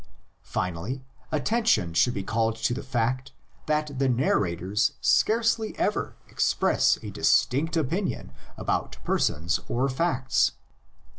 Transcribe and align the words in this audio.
Finally, 0.47 1.05
attention 1.31 1.93
should 1.93 2.15
be 2.15 2.23
called 2.23 2.55
to 2.55 2.73
the 2.73 2.81
fact 2.81 3.33
that 3.67 3.99
the 3.99 4.09
narrators 4.09 4.93
scarcely 4.99 5.77
ever 5.77 6.15
express 6.27 6.97
a 7.03 7.11
distinct 7.11 7.77
opin 7.77 8.07
ion 8.07 8.31
about 8.57 8.97
persons 9.03 9.59
or 9.67 9.87
facts. 9.89 10.53